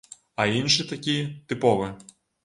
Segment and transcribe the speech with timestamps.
[0.43, 1.15] А іншы такі,
[1.53, 1.91] тыповы.